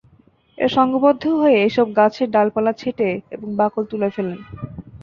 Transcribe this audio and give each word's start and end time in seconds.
এরা 0.57 0.69
সংঘবদ্ধ 0.77 1.23
হয়ে 1.39 1.57
এসব 1.63 1.87
গাছের 1.97 2.27
ডালপালা 2.31 2.73
ছেঁটে 2.73 3.09
এবং 3.35 3.47
বাকল 3.59 3.83
তুলে 3.91 4.09
ফেলে। 4.15 4.35